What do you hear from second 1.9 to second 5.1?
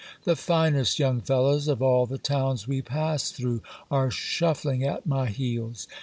the towns we pass through are shuffling at